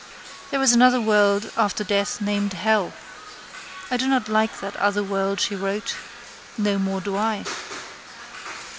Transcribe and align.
There 0.49 0.59
is 0.63 0.73
another 0.73 0.99
world 0.99 1.51
after 1.55 1.83
death 1.83 2.19
named 2.21 2.53
hell. 2.53 2.91
I 3.91 3.97
do 3.97 4.07
not 4.07 4.27
like 4.27 4.59
that 4.59 4.75
other 4.77 5.03
world 5.03 5.39
she 5.39 5.53
wrote. 5.55 5.93
No 6.57 6.79
more 6.79 7.01
do 7.01 7.15
I. 7.15 7.45